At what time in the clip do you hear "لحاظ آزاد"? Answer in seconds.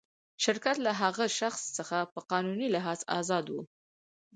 2.75-3.45